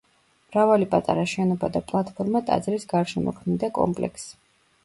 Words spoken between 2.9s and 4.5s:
გარშემო ქმნიდა კომპლექსს.